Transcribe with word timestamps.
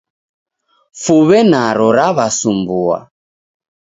Fuw'e 1.01 1.39
naro 1.51 1.87
raw'asumbua 1.97 2.97